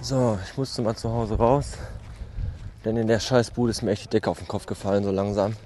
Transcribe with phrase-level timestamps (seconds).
[0.00, 1.78] So, ich musste mal zu Hause raus.
[2.84, 5.56] Denn in der Scheißbude ist mir echt die Decke auf den Kopf gefallen, so langsam.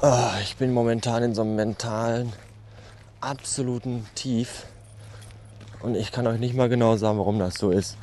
[0.00, 2.32] Ah, ich bin momentan in so einem mentalen,
[3.20, 4.64] absoluten Tief.
[5.80, 7.98] Und ich kann euch nicht mal genau sagen, warum das so ist.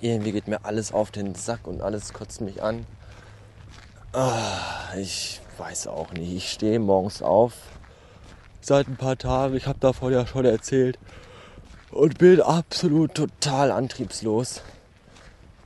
[0.00, 2.86] Irgendwie geht mir alles auf den Sack und alles kotzt mich an.
[4.12, 6.32] Ah, ich weiß auch nicht.
[6.32, 7.52] Ich stehe morgens auf.
[8.60, 10.98] Seit ein paar Tagen, ich habe davon ja schon erzählt.
[11.90, 14.62] Und bin absolut total antriebslos.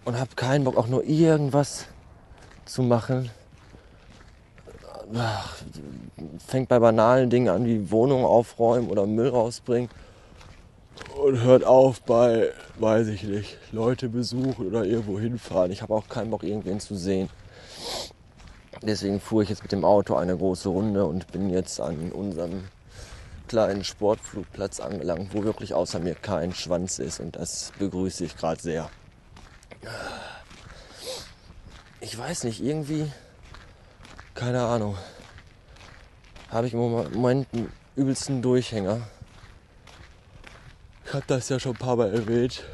[0.04, 1.86] Und habe keinen Bock, auch nur irgendwas
[2.64, 3.30] zu machen.
[5.14, 5.56] Ach,
[6.46, 9.90] fängt bei banalen Dingen an, wie Wohnung aufräumen oder Müll rausbringen.
[11.22, 15.70] Und hört auf bei, weiß ich nicht, Leute besuchen oder irgendwo hinfahren.
[15.70, 17.28] Ich habe auch keinen Bock, irgendwen zu sehen.
[18.82, 22.64] Deswegen fuhr ich jetzt mit dem Auto eine große Runde und bin jetzt an unserem
[23.46, 27.20] kleinen Sportflugplatz angelangt, wo wirklich außer mir kein Schwanz ist.
[27.20, 28.90] Und das begrüße ich gerade sehr.
[32.00, 33.10] Ich weiß nicht, irgendwie,
[34.34, 34.96] keine Ahnung,
[36.50, 39.02] habe ich im Moment einen übelsten Durchhänger.
[41.12, 42.64] Ich habe das ja schon ein paar Mal erwähnt.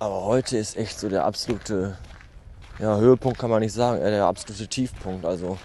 [0.00, 1.96] Aber heute ist echt so der absolute,
[2.80, 5.24] ja, Höhepunkt kann man nicht sagen, eher der absolute Tiefpunkt.
[5.24, 5.56] Also,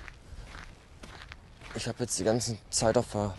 [1.73, 3.33] ich habe jetzt die ganze Zeit auf der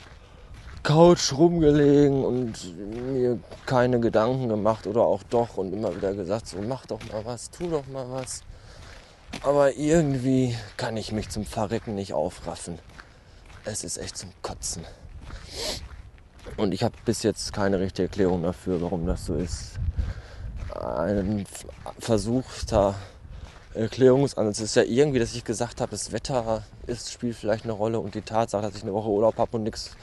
[0.82, 2.76] Couch rumgelegen und
[3.12, 7.24] mir keine Gedanken gemacht oder auch doch und immer wieder gesagt, so mach doch mal
[7.24, 8.42] was, tu doch mal was.
[9.44, 12.80] Aber irgendwie kann ich mich zum Verrecken nicht aufraffen.
[13.64, 14.84] Es ist echt zum Kotzen.
[16.62, 19.72] Und ich habe bis jetzt keine richtige Erklärung dafür, warum das so ist.
[20.74, 21.44] Ein
[21.98, 22.94] versuchter
[23.74, 27.98] Erklärungsansatz ist ja irgendwie, dass ich gesagt habe, das Wetter ist, spielt vielleicht eine Rolle
[27.98, 29.96] und die Tatsache, dass ich eine Woche Urlaub habe und nichts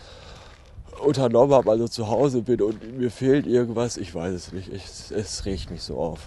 [1.04, 4.72] unternommen habe, also zu Hause bin und mir fehlt irgendwas, ich weiß es nicht.
[4.74, 6.20] Ich, es regt mich so auf.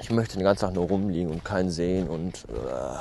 [0.00, 2.98] Ich möchte den ganzen Tag nur rumliegen und keinen sehen und äh,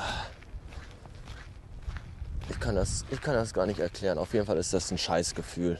[2.61, 4.17] kann das, ich kann das gar nicht erklären.
[4.17, 5.79] Auf jeden Fall ist das ein Scheißgefühl.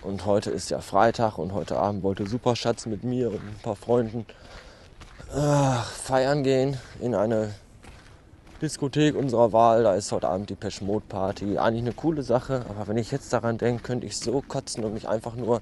[0.00, 3.76] Und heute ist ja Freitag und heute Abend wollte Superschatz mit mir und ein paar
[3.76, 4.24] Freunden
[5.34, 7.52] äh, feiern gehen in eine
[8.62, 9.82] Diskothek unserer Wahl.
[9.82, 11.58] Da ist heute Abend die Pesh Mode Party.
[11.58, 14.94] Eigentlich eine coole Sache, aber wenn ich jetzt daran denke, könnte ich so kotzen und
[14.94, 15.60] mich einfach nur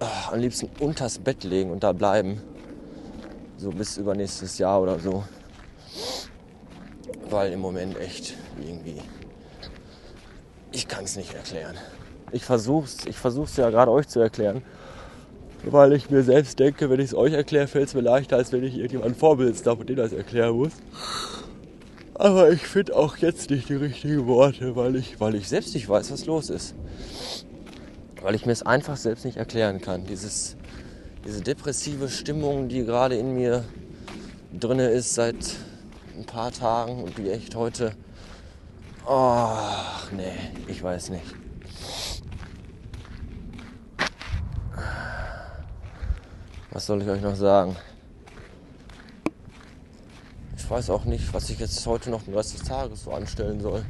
[0.00, 2.42] äh, am liebsten unters Bett legen und da bleiben.
[3.56, 5.24] So bis übernächstes Jahr oder so.
[7.30, 9.00] Weil im Moment echt irgendwie.
[10.72, 11.76] Ich kann es nicht erklären.
[12.32, 14.62] Ich versuch's, ich versuch's ja gerade euch zu erklären.
[15.64, 18.52] Weil ich mir selbst denke, wenn ich es euch erkläre, fällt es mir leichter, als
[18.52, 20.72] wenn ich irgendjemanden vorbilden darf und den das erklären muss.
[22.14, 25.88] Aber ich finde auch jetzt nicht die richtigen Worte, weil ich, weil ich selbst nicht
[25.88, 26.74] weiß, was los ist.
[28.22, 30.06] Weil ich mir es einfach selbst nicht erklären kann.
[30.06, 30.56] Dieses,
[31.26, 33.64] diese depressive Stimmung, die gerade in mir
[34.58, 35.36] drinne ist seit
[36.16, 37.92] ein paar Tagen und die echt heute.
[39.06, 41.34] Ach nee, ich weiß nicht.
[46.72, 47.76] Was soll ich euch noch sagen?
[50.56, 53.60] Ich weiß auch nicht, was ich jetzt heute noch den Rest des Tages so anstellen
[53.60, 53.84] soll.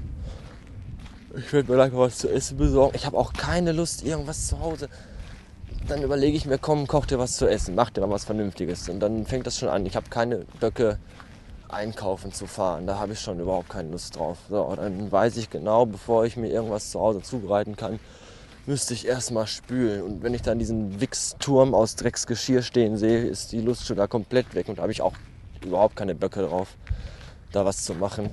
[1.37, 2.95] Ich werde mir gleich mal was zu essen besorgen.
[2.95, 4.89] Ich habe auch keine Lust, irgendwas zu Hause.
[5.89, 8.89] Dann überlege ich mir, komm, koch dir was zu essen, mach dir mal was Vernünftiges.
[8.89, 9.87] Und dann fängt das schon an.
[9.87, 10.99] Ich habe keine Böcke,
[11.69, 12.87] einkaufen zu fahren.
[12.87, 14.39] Da habe ich schon überhaupt keine Lust drauf.
[14.49, 17.99] So, dann weiß ich genau, bevor ich mir irgendwas zu Hause zubereiten kann,
[18.67, 20.03] müsste ich erstmal spülen.
[20.03, 24.07] Und wenn ich dann diesen Wichsturm aus Drecksgeschirr stehen sehe, ist die Lust schon da
[24.07, 24.69] komplett weg.
[24.69, 25.15] Und da habe ich auch
[25.65, 26.69] überhaupt keine Böcke drauf,
[27.53, 28.31] da was zu machen.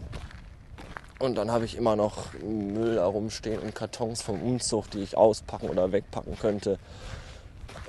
[1.19, 5.69] Und dann habe ich immer noch Müll herumstehen und Kartons vom Umzug, die ich auspacken
[5.69, 6.79] oder wegpacken könnte.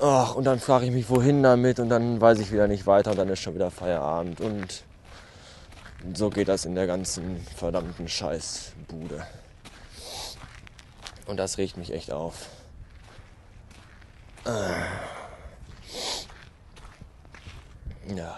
[0.00, 3.12] Ach, und dann frage ich mich, wohin damit und dann weiß ich wieder nicht weiter
[3.12, 4.40] und dann ist schon wieder Feierabend.
[4.40, 4.84] Und
[6.12, 9.26] so geht das in der ganzen verdammten Scheißbude.
[11.26, 12.48] Und das regt mich echt auf.
[18.14, 18.36] Ja.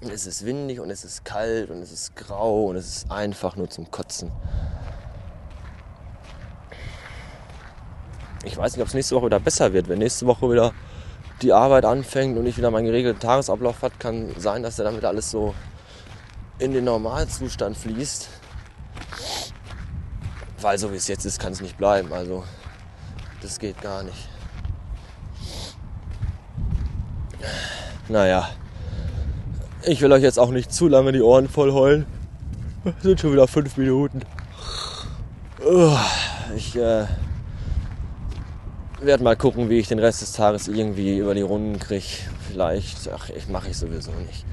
[0.00, 3.54] Es ist windig und es ist kalt und es ist grau und es ist einfach
[3.54, 4.32] nur zum Kotzen.
[8.44, 9.88] Ich weiß nicht, ob es nächste Woche wieder besser wird.
[9.88, 10.72] Wenn nächste Woche wieder
[11.42, 15.08] die Arbeit anfängt und ich wieder meinen geregelten Tagesablauf hat, kann sein, dass er wieder
[15.08, 15.54] alles so
[16.58, 18.28] in den Normalzustand fließt.
[20.60, 22.12] Weil so wie es jetzt ist, kann es nicht bleiben.
[22.12, 22.44] Also
[23.40, 24.28] das geht gar nicht.
[28.08, 28.48] Naja,
[29.82, 32.06] ich will euch jetzt auch nicht zu lange die Ohren voll heulen.
[32.84, 34.22] Es sind schon wieder fünf Minuten.
[36.56, 37.06] Ich äh,
[39.00, 42.04] werde mal gucken, wie ich den Rest des Tages irgendwie über die Runden kriege.
[42.50, 44.44] Vielleicht, ach, ich mache ich sowieso nicht.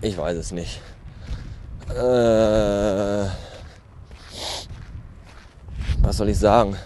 [0.00, 0.80] Ich weiß es nicht.
[1.90, 3.26] Äh,
[6.02, 6.76] was soll ich sagen?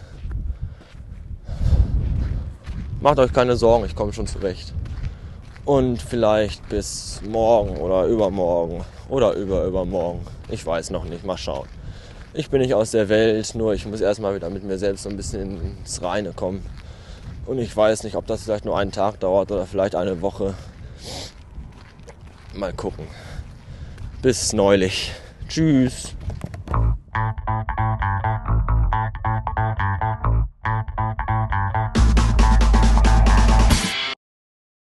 [3.01, 4.75] Macht euch keine Sorgen, ich komme schon zurecht.
[5.65, 10.27] Und vielleicht bis morgen oder übermorgen oder über übermorgen.
[10.49, 11.69] Ich weiß noch nicht, mal schauen.
[12.39, 15.09] Ich bin nicht aus der Welt, nur ich muss erstmal wieder mit mir selbst so
[15.09, 16.65] ein bisschen ins Reine kommen.
[17.47, 20.55] Und ich weiß nicht, ob das vielleicht nur einen Tag dauert oder vielleicht eine Woche.
[22.55, 23.09] Mal gucken.
[24.23, 25.11] Bis neulich.
[25.49, 26.15] Tschüss.